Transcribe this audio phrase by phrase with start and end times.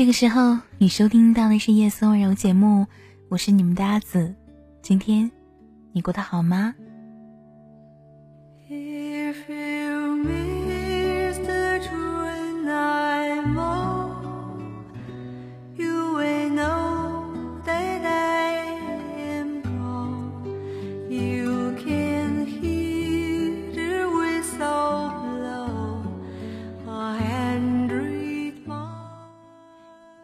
[0.00, 2.86] 这个时候，你收听到的是夜色温柔节目，
[3.28, 4.34] 我是你们的阿紫。
[4.80, 5.30] 今天，
[5.92, 6.74] 你过得好吗？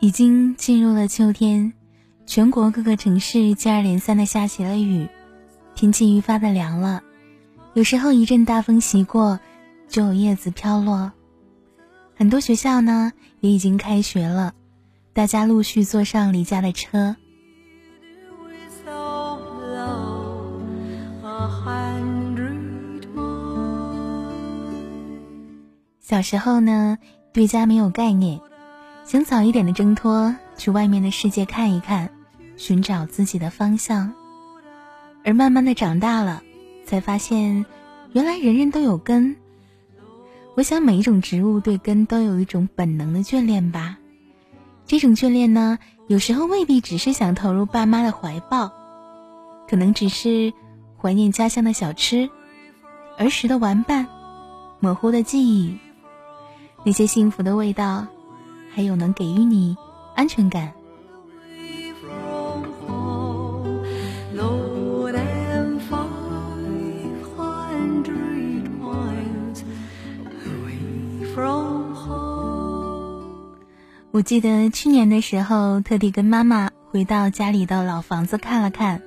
[0.06, 1.73] 已经进入了秋天，
[2.27, 5.09] 全国各个城市接二连三的下起了雨，
[5.74, 7.02] 天气愈发的凉了。
[7.74, 9.41] 有时候一阵大风袭过，
[9.88, 11.11] 就有叶子飘落。
[12.14, 14.55] 很多学校呢也已经开学了，
[15.12, 17.16] 大家陆续坐上离家的车。
[26.00, 26.97] 小时候呢，
[27.33, 28.41] 对家没有概念。
[29.06, 32.10] 想早一点的挣脱，去外面的世界看一看，
[32.56, 34.12] 寻找自己的方向。
[35.24, 36.42] 而慢慢的长大了，
[36.84, 37.64] 才发现，
[38.10, 39.36] 原来人人都有根。
[40.56, 43.96] 我想每一种植物对根都有一种本能的眷恋吧。
[44.86, 48.72] 这种眷恋呢，有时候未必只是想投入爸妈的怀抱，
[49.70, 50.52] 可能只是
[51.00, 52.28] 怀念家乡的小吃，
[53.18, 54.08] 儿时的玩伴，
[54.80, 55.78] 模糊的记忆，
[56.82, 58.04] 那些幸福的味道。
[58.77, 59.74] 还有能给予你
[60.14, 60.70] 安全感。
[74.12, 79.00] 我记得去年的时候，特地跟妈妈回到家里的老房子看了看，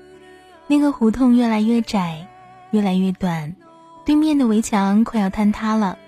[0.66, 2.28] 那个胡同越来越窄，
[2.72, 3.56] 越来越短，
[4.04, 6.00] 对面的围墙快要坍塌了。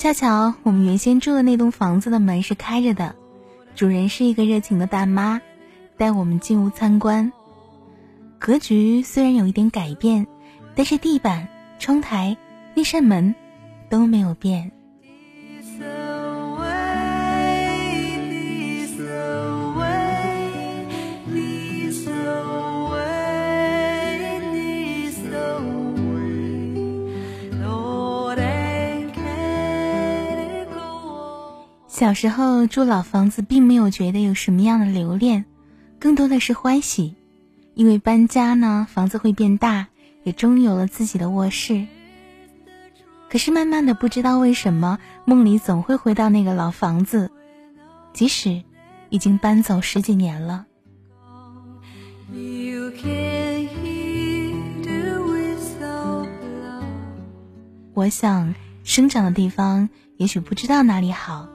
[0.00, 3.14] 恰巧我们原先住的那栋房子的门是开着的，
[3.74, 5.42] 主人是一个热情的大妈，
[5.98, 7.30] 带我们进屋参观。
[8.38, 10.26] 格局虽然有一点改变，
[10.74, 11.46] 但是地板、
[11.78, 12.34] 窗台、
[12.74, 13.34] 那扇门
[13.90, 14.72] 都没有变。
[32.00, 35.44] 小时候住老房子，并没有觉得有什么样的留恋，
[35.98, 37.14] 更多的是欢喜，
[37.74, 39.88] 因为搬家呢，房子会变大，
[40.24, 41.86] 也终于有了自己的卧室。
[43.28, 47.30] 可是慢慢的，不知道为什么，梦里总会回到那个老房子，
[48.14, 48.62] 即使
[49.10, 50.64] 已经搬走十几年了。
[57.92, 61.46] 我想，生长的地方也许不知道哪里好。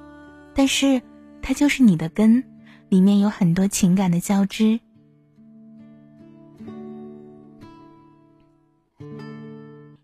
[0.56, 1.02] 但是，
[1.42, 2.44] 它就是你的根，
[2.88, 4.80] 里面有很多情感的交织。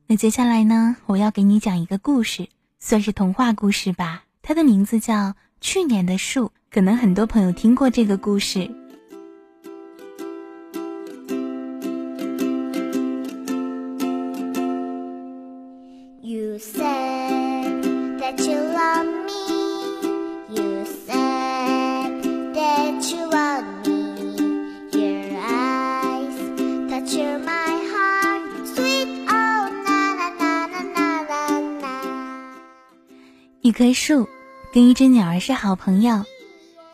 [0.08, 4.26] 那接下来呢，我要给你讲一个故事，算是童话故事吧。
[4.42, 5.14] 它的名字叫
[5.62, 8.70] 《去年的树》，可能很多朋友听过这个故事。
[33.72, 34.28] 一棵树
[34.74, 36.26] 跟一只鸟儿是好朋友，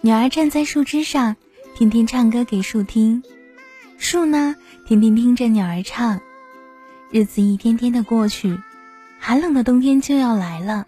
[0.01, 1.35] 鸟儿站在树枝上，
[1.73, 3.23] 天天唱歌给树听，
[3.97, 4.55] 树呢
[4.85, 6.21] 天天听着鸟儿唱。
[7.09, 8.59] 日子一天天的过去，
[9.17, 10.85] 寒冷的冬天就要来了，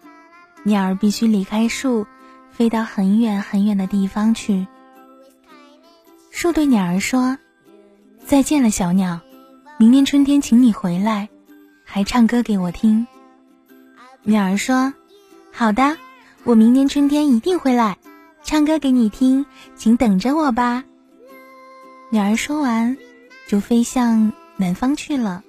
[0.62, 2.06] 鸟儿必须离开树，
[2.52, 4.68] 飞到很远很远的地方去。
[6.30, 7.36] 树对鸟儿说
[8.24, 9.20] ：“再见了，小鸟，
[9.76, 11.28] 明年春天请你回来，
[11.84, 13.08] 还唱歌给我听。”
[14.22, 14.94] 鸟儿说。
[15.60, 15.98] 好的，
[16.44, 17.98] 我明年春天一定会来，
[18.42, 19.44] 唱歌给你听，
[19.76, 20.84] 请等着我吧。
[22.08, 22.96] 鸟儿说完，
[23.46, 25.44] 就飞向南方去了。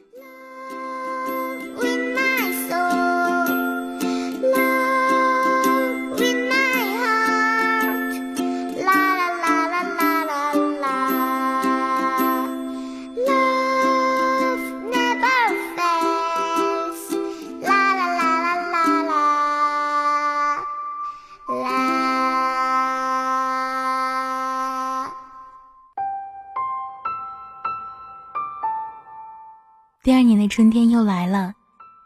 [30.04, 31.54] 第二年的春天又来了，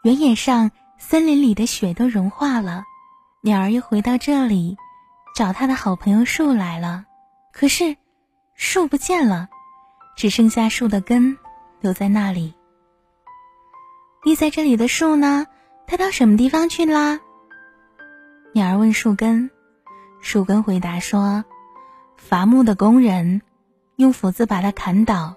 [0.02, 2.84] 原野上、森林里的雪都融化了，
[3.40, 4.76] 鸟儿又回到这里，
[5.34, 7.06] 找它的好朋友树来了，
[7.54, 7.96] 可是
[8.54, 9.48] 树不见了，
[10.14, 11.38] 只剩下树的根
[11.80, 12.54] 留在那里。
[14.24, 15.46] 立在这里的树呢？
[15.86, 17.18] 它到什么地方去啦？
[18.52, 19.50] 鸟儿问树根，
[20.20, 21.46] 树根回答说
[22.18, 23.40] ：“伐木的工人
[23.94, 25.34] 用斧子把它砍倒，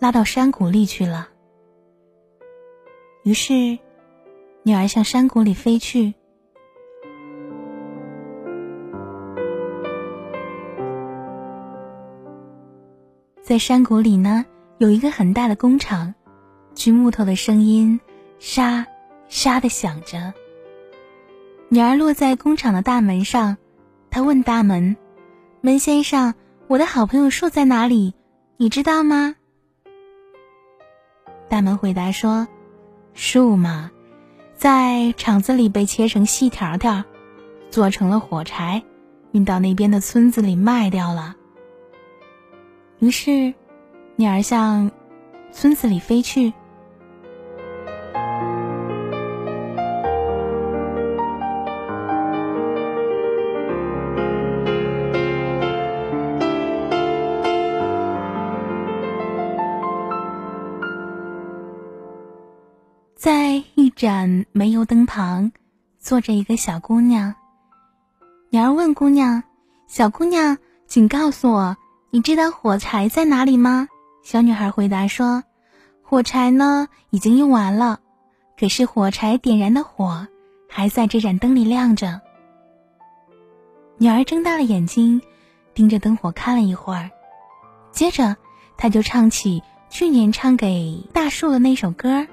[0.00, 1.28] 拉到山谷里去了。”
[3.24, 3.78] 于是，
[4.64, 6.12] 鸟儿向山谷里飞去。
[13.40, 14.44] 在山谷里呢，
[14.76, 16.14] 有一个很大的工厂，
[16.74, 17.98] 锯木头的声音。
[18.38, 18.86] 沙
[19.28, 20.34] 沙的响着。
[21.70, 23.56] 鸟儿落在工厂的大门上，
[24.10, 24.96] 她问大门
[25.62, 26.34] ：“门先生，
[26.66, 28.12] 我的好朋友树在哪里？
[28.58, 29.34] 你知道吗？”
[31.48, 32.46] 大门回答说
[33.14, 33.90] ：“树嘛，
[34.56, 37.04] 在厂子里被切成细条条，
[37.70, 38.82] 做成了火柴，
[39.32, 41.36] 运到那边的村子里卖掉了。”
[42.98, 43.54] 于是，
[44.16, 44.90] 鸟儿向
[45.52, 46.52] 村子里飞去。
[64.04, 65.50] 盏煤油灯旁，
[65.98, 67.34] 坐着一个小姑娘。
[68.50, 69.42] 鸟儿问姑娘
[69.88, 71.74] ：“小姑娘，请告诉我，
[72.10, 73.88] 你知道火柴在哪里吗？”
[74.22, 75.42] 小女孩回答说
[76.04, 78.00] ：“火柴呢，已经用完了，
[78.60, 80.28] 可是火柴点燃的火
[80.68, 82.20] 还在这盏灯里亮着。”
[83.96, 85.22] 鸟儿睁大了眼睛，
[85.72, 87.10] 盯着灯火看了一会儿，
[87.90, 88.36] 接着，
[88.76, 92.26] 她就唱起去年唱给大树的那首歌。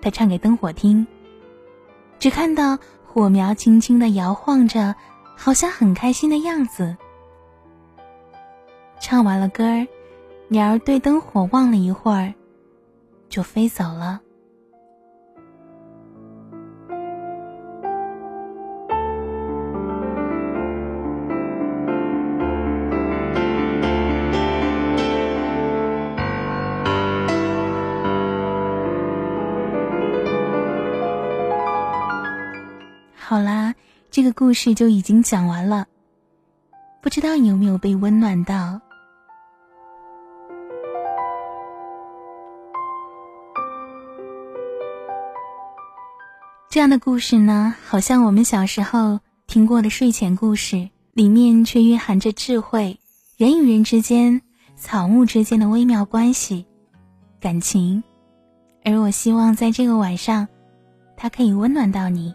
[0.00, 1.06] 他唱给灯火听，
[2.18, 4.94] 只看到火苗轻轻的摇晃着，
[5.36, 6.96] 好像很开心的样子。
[9.00, 9.86] 唱完了歌儿，
[10.48, 12.32] 鸟儿对灯火望了一会儿，
[13.28, 14.20] 就飞走了。
[33.30, 33.72] 好啦，
[34.10, 35.86] 这个故事就已经讲完了。
[37.00, 38.80] 不知道你有没有被温暖到？
[46.68, 52.98] 这样的故事呢，好像我们小时候听过的睡前故事，里面却蕴含着智慧，
[53.36, 54.42] 人与人之间、
[54.74, 56.66] 草木之间的微妙关系、
[57.40, 58.02] 感情。
[58.84, 60.48] 而我希望在这个晚上，
[61.16, 62.34] 它可以温暖到你。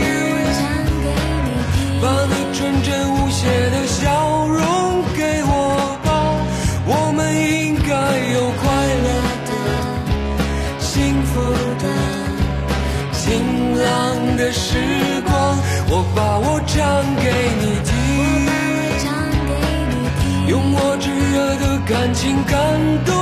[14.51, 14.75] 的时
[15.25, 15.57] 光。
[15.87, 16.75] 我把我唱
[17.23, 17.25] 给
[17.61, 17.89] 你听，
[20.49, 22.53] 用我炙热的感情感
[23.05, 23.20] 动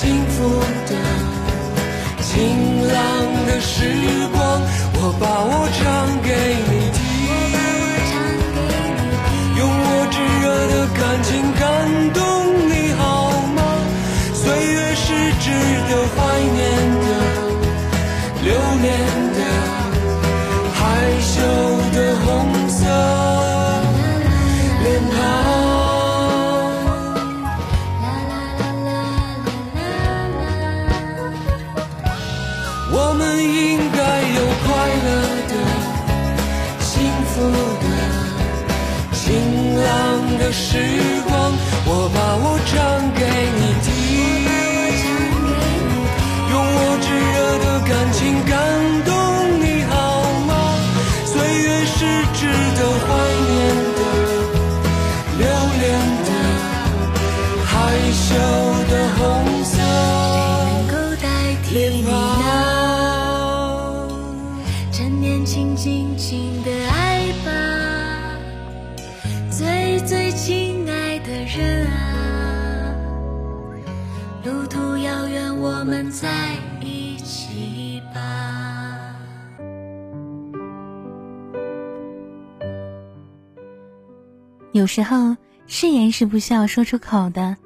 [0.00, 0.48] 幸福
[0.88, 0.96] 的、
[2.22, 3.84] 晴朗的时
[4.32, 4.62] 光。
[4.94, 5.82] 我把我唱
[6.22, 6.89] 给你
[37.40, 37.48] 福
[37.80, 37.86] 的、
[39.14, 39.24] 晴
[39.82, 39.88] 朗
[40.38, 40.66] 的时
[41.26, 41.32] 光。
[41.86, 42.72] 我把我唱
[43.18, 43.20] 给
[43.56, 43.59] 你
[75.20, 79.14] 遥远，我们在一起吧。
[84.72, 85.36] 有时候
[85.66, 87.56] 誓言是不需要说出口的，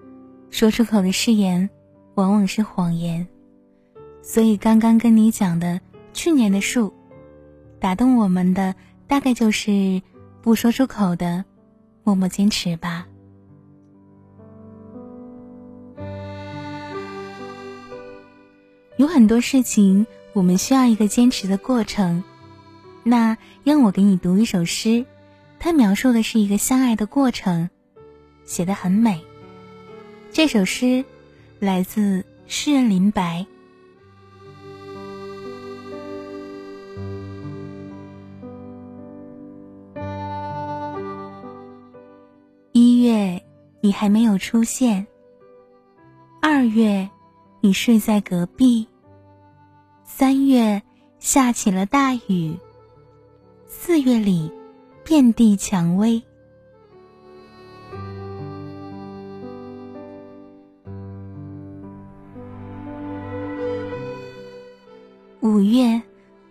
[0.51, 1.71] 说出口的誓言
[2.15, 3.27] 往往是谎言。
[4.21, 5.81] 所以刚刚跟你讲的
[6.13, 6.93] 去年的树，
[7.79, 8.75] 打动我们的
[9.07, 10.03] 大概就是
[10.43, 11.45] 不说出口的，
[12.03, 13.07] 默默坚持吧。
[18.97, 22.23] 有很多事情我们需要一个坚持的过程，
[23.03, 25.05] 那让我给你读一首诗。
[25.59, 27.69] 它描述的是一个相爱的过程，
[28.45, 29.21] 写得很美。
[30.31, 31.05] 这首诗
[31.59, 33.45] 来自诗人林白。
[42.73, 43.43] 一月，
[43.81, 45.05] 你还没有出现；
[46.43, 47.09] 二月，
[47.65, 48.87] 你睡在隔壁；
[50.05, 50.83] 三月，
[51.19, 52.59] 下起了大雨；
[53.67, 54.53] 四月里。
[55.03, 56.23] 遍地蔷薇。
[65.41, 66.03] 五月，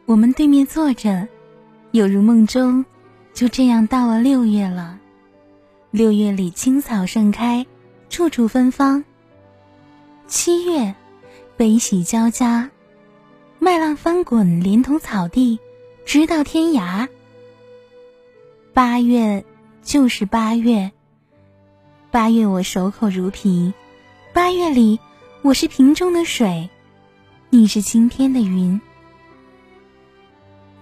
[0.05, 1.27] 我们对面坐着，
[1.91, 2.83] 有如梦中，
[3.35, 4.99] 就这样到了六月了。
[5.91, 7.67] 六月里青草盛开，
[8.09, 9.03] 处处芬芳。
[10.27, 10.95] 七月，
[11.63, 12.71] 悲喜交加，
[13.57, 15.61] 麦浪翻滚，连同草地，
[16.05, 17.07] 直到天涯。
[18.73, 19.45] 八月
[19.81, 20.91] 就是八月，
[22.11, 23.73] 八月我守口如瓶，
[24.33, 24.99] 八月里
[25.41, 26.69] 我是瓶中的水，
[27.49, 28.81] 你是今天的云。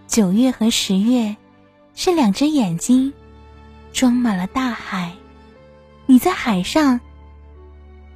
[0.07, 1.37] 九月和十月
[1.93, 3.13] 是两只眼睛，
[3.93, 5.13] 装满了大海，
[6.07, 6.99] 你在海上，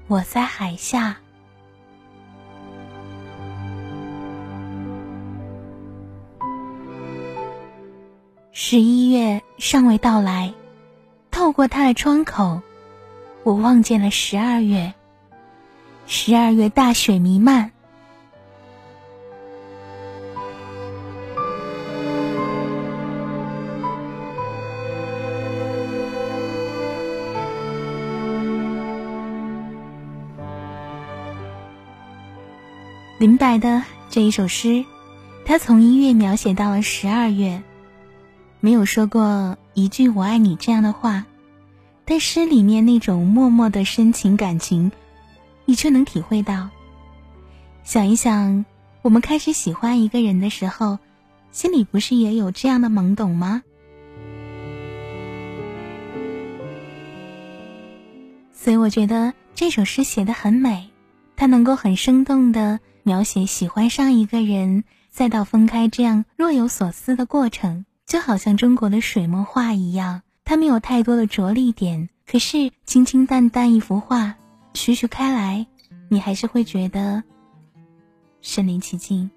[0.07, 1.17] 我在海下。
[8.57, 10.53] 十一月尚未到来，
[11.29, 12.61] 透过他的窗口，
[13.43, 14.93] 我望见了十二月。
[16.07, 17.69] 十二月大雪弥漫，
[33.19, 34.85] 林白的这一首诗，
[35.43, 37.61] 他从一月描写到了十二月。
[38.65, 41.27] 没有说过一句“我爱你”这样的话，
[42.03, 44.91] 但诗里面那种默默的深情感情，
[45.65, 46.71] 你却能体会到。
[47.83, 48.65] 想一想，
[49.03, 50.97] 我们开始喜欢一个人的时候，
[51.51, 53.61] 心里不是也有这样的懵懂吗？
[58.51, 60.89] 所以我觉得这首诗写的很美，
[61.35, 67.85] 它能够很生动的描写喜欢上一个人，再到分开这样若有所思的过程。
[68.05, 74.35] 就好像中国的水墨画一样，它没有太多的着力点，可是清清淡淡一幅画，
[74.73, 75.65] 徐徐开来，
[76.09, 77.23] 你还是会觉得
[78.41, 79.29] 身临其境。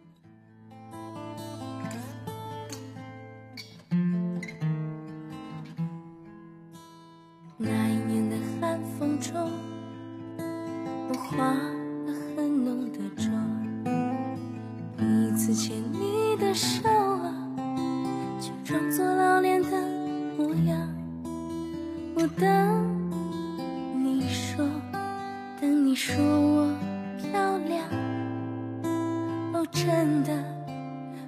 [29.99, 30.31] 真的，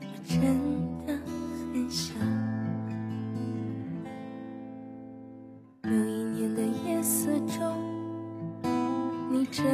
[0.00, 0.38] 我真
[1.04, 1.12] 的
[1.74, 2.14] 很想。
[5.82, 7.74] 有一年的夜色中，
[9.32, 9.64] 你遮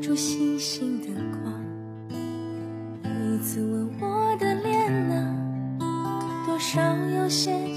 [0.00, 1.08] 住星星的
[1.42, 1.52] 光。
[3.04, 5.78] 有一次吻我的脸呢，
[6.46, 7.67] 多少有些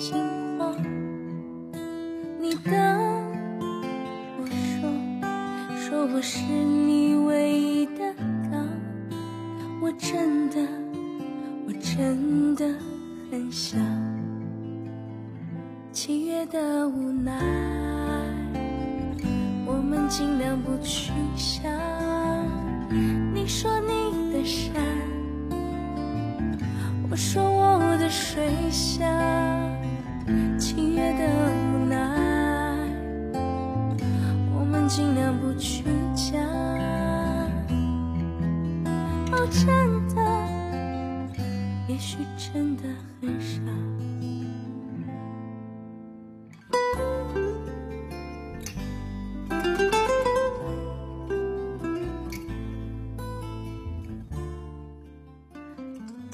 [20.65, 21.63] 不去想。
[23.34, 24.74] 你说你的山，
[27.10, 29.20] 我说我的水乡。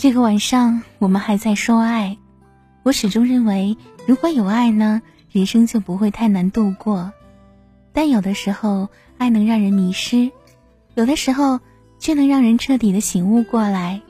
[0.08, 2.18] 这个晚上我们还在说爱，
[2.84, 7.12] 我始终认为，如果有爱呢，人生就不会太难度过。
[7.92, 10.32] 但有的时候，爱能让人迷失，
[10.96, 11.60] 有的时候
[12.00, 14.02] 却能让人彻底的醒悟过来。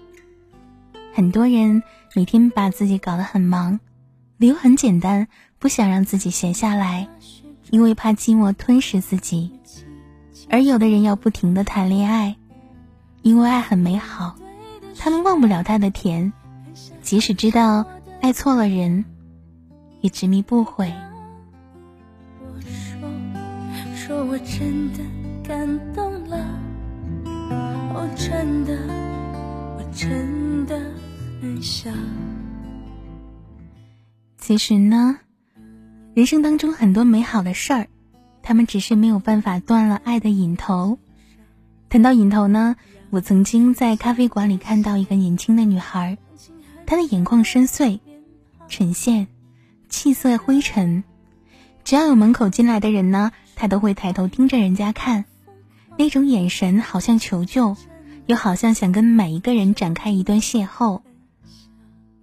[1.16, 1.82] 很多人
[2.14, 3.80] 每天把自己搞得很忙，
[4.38, 7.10] 理由很简单，不想让自己闲下来，
[7.72, 9.52] 因为怕寂寞吞噬自己。
[10.48, 12.36] 而有的人要不停的谈恋爱，
[13.24, 14.36] 因为爱很美好。
[15.00, 16.34] 他们忘不了他的甜，
[17.02, 17.86] 即使知道
[18.22, 19.06] 爱错了人，
[20.02, 20.92] 也执迷不悔。
[22.42, 23.10] 我说，
[23.96, 25.00] 说我真的
[25.44, 26.38] 感动了，
[27.94, 28.78] 哦，真的，
[29.78, 30.80] 我真的
[31.42, 31.94] 很想。
[34.38, 35.20] 其实呢，
[36.14, 37.88] 人生当中很多美好的事儿，
[38.42, 40.98] 他们只是没有办法断了爱的瘾头。
[41.90, 42.76] 谈到瘾头呢？
[43.10, 46.18] 我曾经在咖啡馆里看到一个年轻的女孩，
[46.86, 48.00] 她的眼眶深邃，
[48.68, 49.28] 唇线，
[49.88, 51.06] 气色灰沉。
[51.86, 55.24] 只要有门口进来的人呢，她都会抬头盯着人家看，
[55.98, 57.78] 那种眼神好像求救，
[58.26, 61.00] 又好像想跟每一个人展开一段邂逅。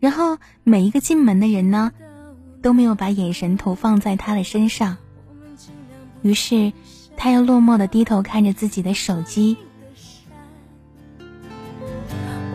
[0.01, 1.93] 然后每一个进门的人呢，
[2.61, 4.99] 都没有把眼神投放在她的身上，
[6.21, 6.75] 于是，
[7.17, 9.57] 她又落寞的低头看着自己的手机。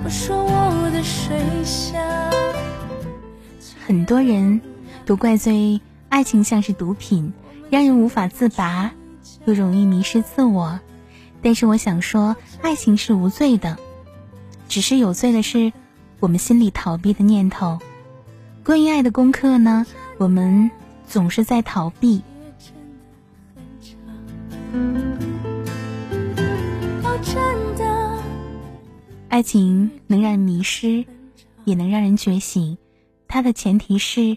[0.10, 2.02] 说我的水乡。
[3.86, 4.62] 很多人
[5.06, 7.34] 都怪罪爱情像是毒品，
[7.70, 8.92] 让人无法自拔，
[9.46, 10.80] 又容易迷失自我。
[11.42, 13.78] 但是我想说，爱情是无罪的，
[14.68, 15.72] 只是有罪的是
[16.20, 17.80] 我们心里逃避的念头。
[18.64, 19.86] 关于爱的功课呢，
[20.18, 20.70] 我们
[21.08, 22.22] 总是在逃避。
[27.22, 27.36] 真
[27.76, 27.89] 的。
[29.30, 31.06] 爱情能让人迷失，
[31.64, 32.76] 也能让人觉醒。
[33.28, 34.36] 它的前提是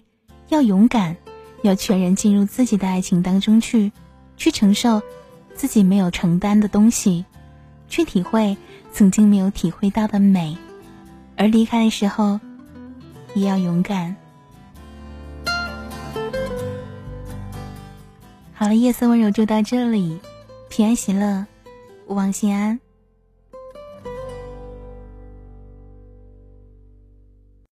[0.51, 1.17] 要勇敢，
[1.63, 3.91] 要全然进入自己的爱情当中去，
[4.37, 5.01] 去承受
[5.55, 7.25] 自己没有承担的东西，
[7.89, 8.55] 去体会
[8.93, 10.55] 曾经没有体会到的美。
[11.37, 12.39] 而离开的时候，
[13.35, 14.15] 也要勇敢。
[18.53, 20.21] 好了，夜色温柔就到这里，
[20.69, 21.47] 平安喜乐，
[22.09, 22.79] 勿忘心安。